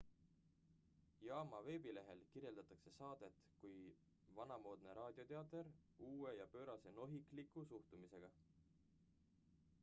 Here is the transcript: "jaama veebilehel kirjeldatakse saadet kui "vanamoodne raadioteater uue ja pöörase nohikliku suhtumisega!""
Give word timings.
"jaama 1.25 1.59
veebilehel 1.65 2.23
kirjeldatakse 2.35 2.93
saadet 2.95 3.43
kui 3.59 3.83
"vanamoodne 4.39 4.97
raadioteater 5.01 5.71
uue 6.09 6.35
ja 6.39 6.49
pöörase 6.57 6.97
nohikliku 6.99 7.67
suhtumisega!"" 7.75 8.33